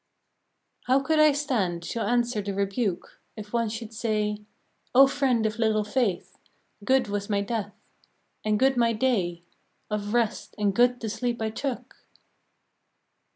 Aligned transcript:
How 0.87 0.99
could 0.99 1.19
I 1.19 1.31
stand 1.31 1.83
to 1.83 2.01
answer 2.01 2.41
the 2.41 2.55
rebuke, 2.55 3.21
If 3.37 3.53
one 3.53 3.69
should 3.69 3.93
say:" 3.93 4.39
O 4.95 5.05
friend 5.05 5.45
of 5.45 5.59
little 5.59 5.83
faith, 5.83 6.39
Good 6.83 7.07
was 7.07 7.29
my 7.29 7.41
death, 7.41 7.75
And 8.43 8.57
good 8.57 8.77
my 8.77 8.93
day 8.93 9.43
Of 9.91 10.15
rest, 10.15 10.55
and 10.57 10.73
good 10.73 10.99
the 11.01 11.09
sleep 11.11 11.39
I 11.39 11.51
took 11.51 11.97